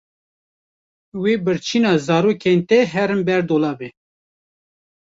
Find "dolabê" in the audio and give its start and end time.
3.49-3.89